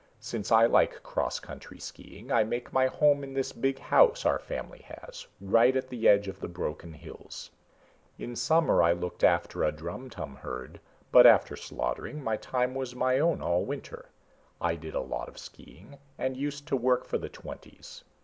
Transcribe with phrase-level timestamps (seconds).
[0.19, 4.39] Since I like cross country skiing I make my home in this big house our
[4.39, 7.51] family has, right at the edge of the Broken Hills.
[8.17, 10.79] In summer I looked after a drumtum herd,
[11.11, 14.09] but after slaughtering my time was my own all winter.
[14.59, 18.03] I did a lot of skiing, and used to work for the Twenties.